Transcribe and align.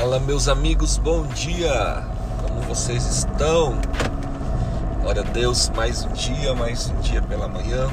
Fala, 0.00 0.20
meus 0.20 0.46
amigos, 0.46 0.96
bom 0.96 1.26
dia! 1.26 2.06
Como 2.40 2.60
vocês 2.60 3.04
estão? 3.04 3.76
Glória 5.00 5.22
a 5.22 5.24
Deus, 5.24 5.70
mais 5.70 6.04
um 6.04 6.12
dia, 6.12 6.54
mais 6.54 6.88
um 6.88 7.00
dia 7.00 7.20
pela 7.20 7.48
manhã. 7.48 7.88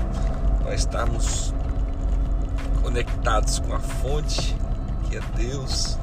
Nós 0.63 0.81
estamos 0.81 1.52
conectados 2.83 3.57
com 3.57 3.73
a 3.73 3.80
fonte, 3.80 4.55
que 5.09 5.18
é 5.18 5.21
Deus, 5.36 5.98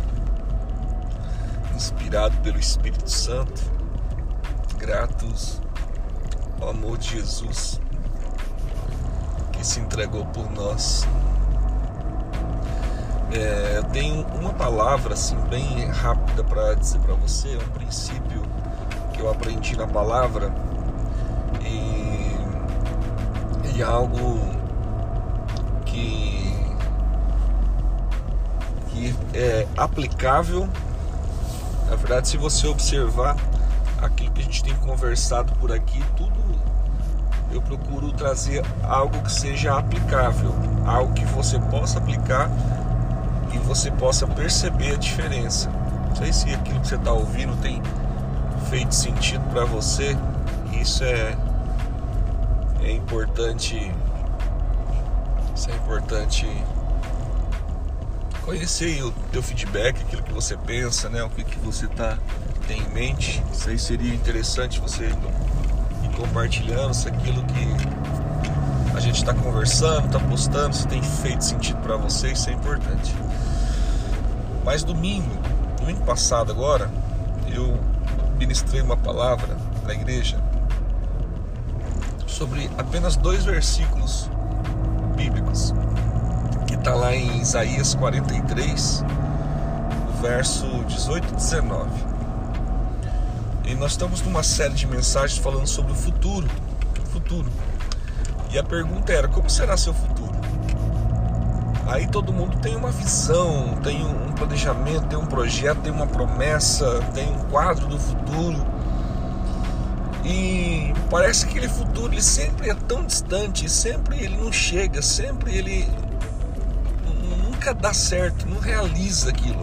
inspirado 1.72 2.36
pelo 2.38 2.58
Espírito 2.58 3.08
Santo, 3.08 3.62
gratos 4.78 5.62
ao 6.60 6.70
amor 6.70 6.98
de 6.98 7.10
Jesus 7.10 7.80
que 9.52 9.64
se 9.64 9.78
entregou 9.78 10.26
por 10.26 10.50
nós 10.50 11.06
é, 13.34 13.78
eu 13.78 13.84
tenho 13.84 14.26
uma 14.38 14.52
palavra 14.52 15.14
assim 15.14 15.36
bem 15.48 15.86
rápida 15.86 16.44
para 16.44 16.74
dizer 16.74 16.98
para 17.00 17.14
você, 17.14 17.56
um 17.56 17.68
princípio 17.70 18.42
que 19.12 19.20
eu 19.20 19.30
aprendi 19.30 19.76
na 19.76 19.86
palavra 19.86 20.52
e, 21.62 22.36
e 23.74 23.82
algo 23.82 24.38
que, 25.86 26.54
que 28.88 29.14
é 29.34 29.66
aplicável. 29.76 30.68
Na 31.88 31.96
verdade, 31.96 32.28
se 32.28 32.36
você 32.36 32.66
observar 32.66 33.36
aquilo 34.00 34.30
que 34.32 34.40
a 34.40 34.44
gente 34.44 34.62
tem 34.62 34.74
conversado 34.76 35.52
por 35.54 35.72
aqui, 35.72 36.02
tudo 36.16 36.42
eu 37.52 37.60
procuro 37.60 38.10
trazer 38.12 38.64
algo 38.82 39.22
que 39.22 39.30
seja 39.30 39.76
aplicável, 39.76 40.54
algo 40.86 41.12
que 41.12 41.24
você 41.26 41.58
possa 41.58 41.98
aplicar 41.98 42.50
e 43.52 43.58
você 43.58 43.90
possa 43.90 44.26
perceber 44.26 44.92
a 44.92 44.96
diferença. 44.96 45.70
Não 46.08 46.16
sei 46.16 46.32
se 46.32 46.50
aquilo 46.54 46.80
que 46.80 46.88
você 46.88 46.96
está 46.96 47.12
ouvindo 47.12 47.56
tem 47.60 47.82
feito 48.68 48.94
sentido 48.94 49.44
para 49.50 49.64
você. 49.64 50.16
Isso 50.80 51.04
é, 51.04 51.36
é 52.82 52.92
importante. 52.92 53.92
Isso 55.54 55.70
é 55.70 55.74
importante 55.74 56.46
conhecer 58.44 59.02
o 59.02 59.12
teu 59.30 59.42
feedback, 59.42 60.00
aquilo 60.00 60.22
que 60.22 60.32
você 60.32 60.56
pensa, 60.56 61.08
né? 61.08 61.22
O 61.22 61.30
que, 61.30 61.44
que 61.44 61.58
você 61.60 61.86
tá, 61.86 62.18
tem 62.66 62.80
em 62.80 62.88
mente. 62.90 63.42
Isso 63.52 63.68
aí 63.68 63.78
seria 63.78 64.14
interessante 64.14 64.80
você 64.80 65.04
ir 65.04 66.16
compartilhando 66.16 66.92
se 66.94 67.08
aquilo 67.08 67.42
que 67.44 68.96
a 68.96 69.00
gente 69.00 69.16
está 69.16 69.32
conversando, 69.34 70.06
está 70.06 70.20
postando, 70.20 70.76
se 70.76 70.86
tem 70.86 71.02
feito 71.02 71.44
sentido 71.44 71.78
para 71.78 71.96
você, 71.96 72.32
isso 72.32 72.50
é 72.50 72.52
importante. 72.52 73.14
Mas 74.64 74.84
domingo, 74.84 75.30
domingo 75.78 76.04
passado 76.04 76.52
agora, 76.52 76.90
eu 77.52 77.78
ministrei 78.38 78.80
uma 78.80 78.96
palavra 78.96 79.56
na 79.84 79.92
igreja 79.92 80.38
sobre 82.26 82.70
apenas 82.78 83.16
dois 83.16 83.44
versículos 83.44 84.30
bíblicos 85.16 85.74
que 86.66 86.74
está 86.74 86.94
lá 86.94 87.14
em 87.14 87.40
Isaías 87.40 87.94
43, 87.94 89.04
verso 90.20 90.66
18 90.86 91.28
e 91.28 91.36
19. 91.36 91.90
E 93.64 93.74
nós 93.74 93.92
estamos 93.92 94.22
numa 94.22 94.42
série 94.42 94.74
de 94.74 94.86
mensagens 94.86 95.38
falando 95.38 95.66
sobre 95.66 95.92
o 95.92 95.94
futuro, 95.94 96.48
futuro. 97.12 97.50
E 98.50 98.58
a 98.58 98.64
pergunta 98.64 99.12
era: 99.12 99.28
como 99.28 99.48
será 99.48 99.76
seu 99.76 99.94
futuro? 99.94 100.11
Aí 101.92 102.06
todo 102.06 102.32
mundo 102.32 102.56
tem 102.56 102.74
uma 102.74 102.90
visão, 102.90 103.76
tem 103.82 104.02
um 104.02 104.32
planejamento, 104.32 105.08
tem 105.08 105.18
um 105.18 105.26
projeto, 105.26 105.82
tem 105.82 105.92
uma 105.92 106.06
promessa, 106.06 107.02
tem 107.12 107.30
um 107.30 107.38
quadro 107.50 107.86
do 107.86 107.98
futuro. 107.98 108.66
E 110.24 110.94
parece 111.10 111.44
que 111.44 111.50
aquele 111.50 111.68
futuro 111.68 112.14
ele 112.14 112.22
sempre 112.22 112.70
é 112.70 112.74
tão 112.74 113.04
distante, 113.04 113.68
sempre 113.68 114.24
ele 114.24 114.38
não 114.38 114.50
chega, 114.50 115.02
sempre 115.02 115.54
ele 115.54 115.86
nunca 117.44 117.74
dá 117.74 117.92
certo, 117.92 118.48
não 118.48 118.58
realiza 118.58 119.28
aquilo. 119.28 119.62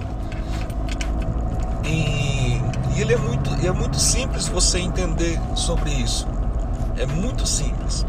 E, 1.83 2.61
e 2.95 3.01
ele 3.01 3.13
é 3.13 3.17
muito, 3.17 3.49
é 3.65 3.71
muito 3.71 3.99
simples 3.99 4.47
você 4.47 4.77
entender 4.77 5.41
sobre 5.55 5.89
isso. 5.89 6.27
É 6.95 7.07
muito 7.07 7.47
simples. 7.47 8.05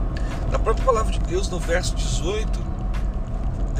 Na 0.52 0.58
própria 0.58 0.84
palavra 0.84 1.10
de 1.10 1.20
Deus, 1.20 1.48
no 1.48 1.58
verso 1.58 1.94
18, 1.94 2.69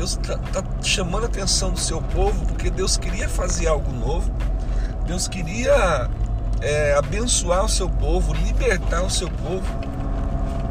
Deus 0.00 0.12
está 0.12 0.38
tá 0.38 0.65
chamando 0.81 1.25
a 1.25 1.27
atenção 1.27 1.72
do 1.72 1.78
seu 1.78 2.00
povo 2.00 2.47
porque 2.47 2.71
Deus 2.71 2.97
queria 2.97 3.28
fazer 3.28 3.66
algo 3.66 3.93
novo. 3.93 4.33
Deus 5.05 5.28
queria 5.28 6.09
é, 6.62 6.94
abençoar 6.94 7.66
o 7.66 7.69
seu 7.69 7.87
povo, 7.87 8.33
libertar 8.33 9.03
o 9.03 9.10
seu 9.10 9.28
povo. 9.31 9.66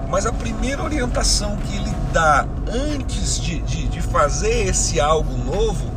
Mas 0.09 0.25
a 0.25 0.33
primeira 0.33 0.81
orientação 0.81 1.55
que 1.57 1.75
ele 1.75 1.91
dá 2.11 2.43
antes 2.91 3.39
de, 3.39 3.61
de, 3.61 3.87
de 3.89 4.01
fazer 4.01 4.67
esse 4.67 4.99
algo 4.99 5.37
novo, 5.37 5.91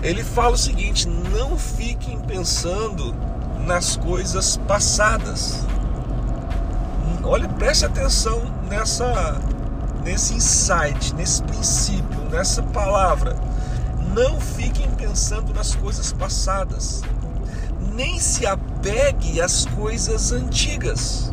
ele 0.00 0.22
fala 0.22 0.54
o 0.54 0.58
seguinte: 0.58 1.08
não 1.08 1.58
fiquem 1.58 2.20
pensando 2.20 3.16
nas 3.66 3.96
coisas 3.96 4.56
passadas. 4.58 5.66
Olha, 7.24 7.48
preste 7.48 7.84
atenção 7.84 8.44
nessa, 8.70 9.40
nesse 10.08 10.32
insight, 10.32 11.14
nesse 11.14 11.42
princípio 11.42 12.18
nessa 12.30 12.62
palavra. 12.62 13.36
Não 14.14 14.40
fiquem 14.40 14.90
pensando 14.92 15.52
nas 15.52 15.74
coisas 15.74 16.14
passadas, 16.14 17.02
nem 17.94 18.18
se 18.18 18.46
apegue 18.46 19.38
às 19.38 19.66
coisas 19.66 20.32
antigas. 20.32 21.30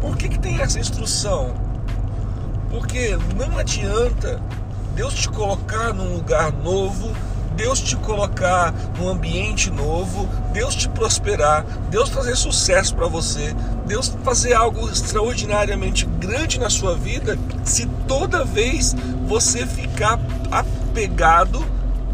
Por 0.00 0.16
que, 0.16 0.30
que 0.30 0.38
tem 0.38 0.60
essa 0.60 0.78
instrução? 0.80 1.54
Porque 2.70 3.18
não 3.36 3.58
adianta 3.58 4.40
Deus 4.94 5.12
te 5.12 5.28
colocar 5.28 5.92
num 5.92 6.14
lugar 6.14 6.52
novo, 6.52 7.14
Deus 7.56 7.80
te 7.80 7.96
colocar 7.96 8.72
num 8.98 9.08
ambiente 9.08 9.70
novo, 9.70 10.28
Deus 10.52 10.74
te 10.74 10.88
prosperar, 10.88 11.64
Deus 11.90 12.10
trazer 12.10 12.36
sucesso 12.36 12.94
para 12.94 13.06
você, 13.06 13.54
Deus 13.86 14.12
fazer 14.22 14.54
algo 14.54 14.88
extraordinariamente 14.88 16.04
grande 16.04 16.58
na 16.58 16.68
sua 16.68 16.96
vida, 16.96 17.38
se 17.64 17.86
toda 18.08 18.44
vez 18.44 18.94
você 19.26 19.66
ficar 19.66 20.18
apegado, 20.50 21.64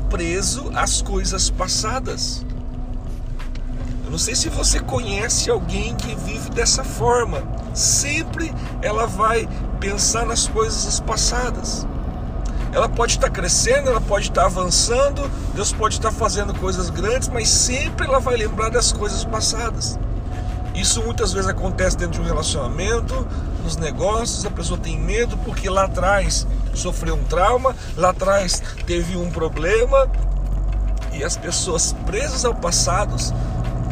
preso 0.08 0.70
às 0.74 1.00
coisas 1.00 1.48
passadas. 1.48 2.44
Eu 4.04 4.10
não 4.10 4.18
sei 4.18 4.34
se 4.34 4.48
você 4.48 4.80
conhece 4.80 5.50
alguém 5.50 5.94
que 5.94 6.16
vive 6.16 6.50
dessa 6.50 6.82
forma. 6.82 7.40
Sempre 7.72 8.52
ela 8.82 9.06
vai 9.06 9.48
pensar 9.78 10.26
nas 10.26 10.48
coisas 10.48 10.98
passadas 10.98 11.86
ela 12.72 12.88
pode 12.88 13.12
estar 13.12 13.30
crescendo, 13.30 13.90
ela 13.90 14.00
pode 14.00 14.28
estar 14.28 14.44
avançando, 14.44 15.28
Deus 15.54 15.72
pode 15.72 15.94
estar 15.94 16.12
fazendo 16.12 16.54
coisas 16.54 16.88
grandes, 16.90 17.28
mas 17.28 17.48
sempre 17.48 18.06
ela 18.06 18.20
vai 18.20 18.36
lembrar 18.36 18.70
das 18.70 18.92
coisas 18.92 19.24
passadas. 19.24 19.98
Isso 20.74 21.02
muitas 21.02 21.32
vezes 21.32 21.48
acontece 21.48 21.96
dentro 21.96 22.14
de 22.14 22.20
um 22.20 22.24
relacionamento, 22.24 23.26
nos 23.64 23.76
negócios, 23.76 24.46
a 24.46 24.50
pessoa 24.50 24.78
tem 24.78 24.98
medo 24.98 25.36
porque 25.38 25.68
lá 25.68 25.84
atrás 25.84 26.46
sofreu 26.74 27.16
um 27.16 27.24
trauma, 27.24 27.74
lá 27.96 28.10
atrás 28.10 28.62
teve 28.86 29.16
um 29.16 29.30
problema 29.30 30.08
e 31.12 31.24
as 31.24 31.36
pessoas 31.36 31.94
presas 32.06 32.44
ao 32.44 32.54
passado, 32.54 33.14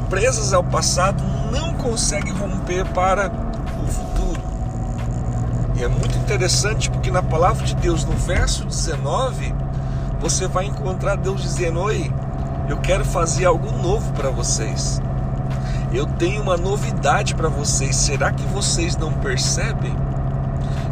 presas 0.09 0.53
ao 0.53 0.63
passado, 0.63 1.23
não 1.51 1.75
conseguem 1.75 2.33
romper 2.33 2.87
para 2.93 3.29
é 5.83 5.89
muito 5.89 6.17
interessante 6.19 6.91
porque 6.91 7.11
na 7.11 7.23
palavra 7.23 7.65
de 7.65 7.75
Deus, 7.77 8.05
no 8.05 8.13
verso 8.13 8.65
19, 8.65 9.55
você 10.21 10.49
vai 10.49 10.67
encontrar 10.67 11.17
Deus 11.17 11.43
dizendo: 11.43 11.81
Oi, 11.81 12.13
eu 12.69 12.79
quero 12.79 13.05
fazer 13.05 13.45
algo 13.45 13.71
novo 13.83 14.13
para 14.13 14.31
vocês. 14.31 15.01
Eu 15.93 16.07
tenho 16.07 16.43
uma 16.43 16.57
novidade 16.57 17.35
para 17.35 17.49
vocês. 17.49 17.97
Será 17.97 18.33
que 18.33 18.43
vocês 18.47 18.97
não 18.97 19.13
percebem? 19.13 19.95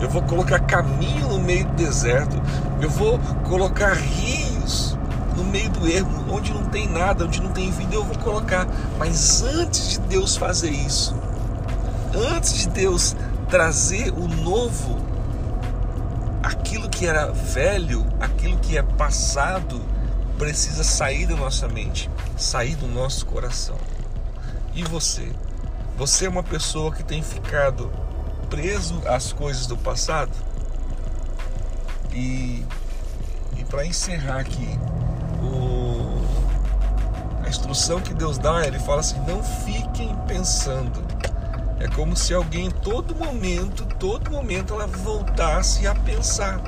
Eu 0.00 0.08
vou 0.08 0.22
colocar 0.22 0.60
caminho 0.60 1.28
no 1.28 1.38
meio 1.38 1.66
do 1.66 1.72
deserto. 1.72 2.40
Eu 2.80 2.88
vou 2.88 3.18
colocar 3.44 3.94
rios 3.94 4.96
no 5.36 5.44
meio 5.44 5.68
do 5.70 5.86
ermo, 5.86 6.24
onde 6.30 6.52
não 6.52 6.64
tem 6.64 6.88
nada, 6.88 7.24
onde 7.24 7.42
não 7.42 7.50
tem 7.50 7.70
vida, 7.70 7.94
eu 7.94 8.04
vou 8.04 8.16
colocar. 8.18 8.66
Mas 8.98 9.42
antes 9.42 9.90
de 9.90 10.00
Deus 10.00 10.36
fazer 10.36 10.70
isso, 10.70 11.14
antes 12.34 12.54
de 12.54 12.68
Deus 12.68 13.14
trazer 13.48 14.12
o 14.12 14.26
novo, 14.26 14.98
aquilo 16.42 16.88
que 16.88 17.06
era 17.06 17.30
velho, 17.30 18.06
aquilo 18.20 18.58
que 18.58 18.76
é 18.76 18.82
passado, 18.82 19.80
precisa 20.38 20.84
sair 20.84 21.26
da 21.26 21.36
nossa 21.36 21.68
mente, 21.68 22.10
sair 22.36 22.74
do 22.76 22.86
nosso 22.86 23.24
coração. 23.26 23.76
E 24.74 24.82
você? 24.84 25.32
Você 25.96 26.26
é 26.26 26.28
uma 26.28 26.42
pessoa 26.42 26.92
que 26.92 27.02
tem 27.02 27.22
ficado 27.22 27.90
preso 28.50 29.00
às 29.06 29.32
coisas 29.32 29.66
do 29.66 29.76
passado? 29.76 30.32
E, 32.12 32.64
e 33.56 33.64
para 33.64 33.86
encerrar 33.86 34.40
aqui, 34.40 34.78
o, 35.42 36.22
A 37.44 37.48
instrução 37.48 38.00
que 38.00 38.12
Deus 38.12 38.38
dá, 38.38 38.66
ele 38.66 38.78
fala 38.80 39.00
assim: 39.00 39.20
não 39.26 39.42
fiquem 39.42 40.14
pensando. 40.26 41.02
É 41.78 41.86
como 41.88 42.16
se 42.16 42.32
alguém, 42.32 42.70
todo 42.70 43.14
momento, 43.14 43.84
todo 43.98 44.30
momento, 44.30 44.74
ela 44.74 44.86
voltasse 44.86 45.86
a 45.86 45.94
pensar. 45.94 46.60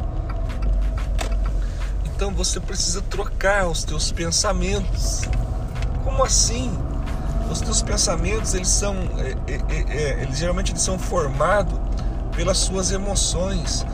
Então 2.04 2.30
você 2.32 2.60
precisa 2.60 3.00
trocar 3.02 3.68
os 3.68 3.84
teus 3.84 4.12
pensamentos. 4.12 5.22
Como 6.04 6.22
assim? 6.22 6.76
Os 7.50 7.60
teus 7.60 7.80
pensamentos, 7.80 8.54
eles 8.54 8.68
são, 8.68 8.94
é, 9.18 9.52
é, 9.52 9.60
é, 9.68 9.96
é 9.96 10.22
eles 10.22 10.38
geralmente 10.38 10.72
eles 10.72 10.82
são 10.82 10.98
formados 10.98 11.78
pelas 12.36 12.58
suas 12.58 12.90
emoções, 12.90 13.86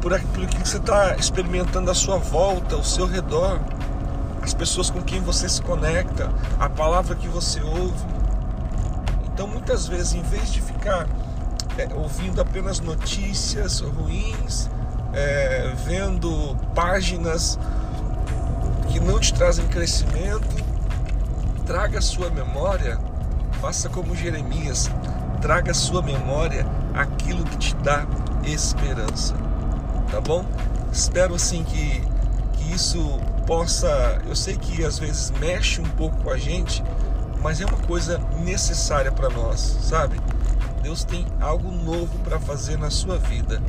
por 0.00 0.14
aquilo 0.14 0.46
que 0.46 0.58
você 0.66 0.76
está 0.76 1.16
experimentando 1.16 1.90
à 1.90 1.94
sua 1.94 2.18
volta, 2.18 2.76
ao 2.76 2.84
seu 2.84 3.06
redor, 3.06 3.60
as 4.42 4.54
pessoas 4.54 4.88
com 4.88 5.02
quem 5.02 5.20
você 5.20 5.48
se 5.48 5.60
conecta, 5.60 6.32
a 6.58 6.68
palavra 6.68 7.14
que 7.16 7.28
você 7.28 7.60
ouve. 7.60 8.17
Então, 9.38 9.46
muitas 9.46 9.86
vezes, 9.86 10.14
em 10.14 10.22
vez 10.22 10.52
de 10.52 10.60
ficar 10.60 11.06
é, 11.78 11.94
ouvindo 11.94 12.40
apenas 12.40 12.80
notícias 12.80 13.78
ruins, 13.78 14.68
é, 15.12 15.72
vendo 15.86 16.56
páginas 16.74 17.56
que 18.88 18.98
não 18.98 19.20
te 19.20 19.32
trazem 19.32 19.64
crescimento, 19.68 20.48
traga 21.64 22.00
a 22.00 22.02
sua 22.02 22.28
memória, 22.30 22.98
faça 23.60 23.88
como 23.88 24.12
Jeremias, 24.16 24.90
traga 25.40 25.70
a 25.70 25.74
sua 25.74 26.02
memória 26.02 26.66
aquilo 26.92 27.44
que 27.44 27.58
te 27.58 27.76
dá 27.76 28.08
esperança 28.42 29.36
tá 30.10 30.20
bom? 30.20 30.44
Espero 30.92 31.36
assim 31.36 31.62
que, 31.62 32.02
que 32.54 32.74
isso 32.74 33.20
possa. 33.46 34.20
Eu 34.26 34.34
sei 34.34 34.56
que 34.56 34.84
às 34.84 34.98
vezes 34.98 35.30
mexe 35.38 35.80
um 35.80 35.88
pouco 35.90 36.16
com 36.24 36.30
a 36.30 36.36
gente, 36.36 36.82
mas 37.42 37.60
é 37.60 37.66
uma 37.66 37.78
coisa 37.78 38.18
necessária 38.44 39.12
para 39.12 39.28
nós, 39.30 39.60
sabe? 39.82 40.20
Deus 40.82 41.04
tem 41.04 41.26
algo 41.40 41.70
novo 41.70 42.18
para 42.20 42.38
fazer 42.38 42.78
na 42.78 42.90
sua 42.90 43.18
vida, 43.18 43.60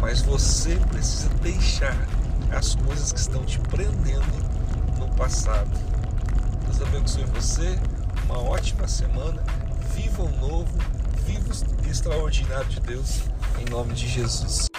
mas 0.00 0.22
você 0.22 0.76
precisa 0.90 1.28
deixar 1.42 1.96
as 2.50 2.74
coisas 2.74 3.12
que 3.12 3.20
estão 3.20 3.44
te 3.44 3.58
prendendo 3.60 4.24
no 4.98 5.08
passado. 5.14 5.70
Deus 6.64 6.80
abençoe 6.82 7.24
você, 7.24 7.78
uma 8.24 8.38
ótima 8.38 8.88
semana, 8.88 9.42
viva 9.94 10.22
o 10.22 10.36
novo, 10.38 10.72
viva 11.24 11.52
o 11.86 11.90
extraordinário 11.90 12.68
de 12.68 12.80
Deus, 12.80 13.20
em 13.58 13.70
nome 13.70 13.94
de 13.94 14.08
Jesus. 14.08 14.69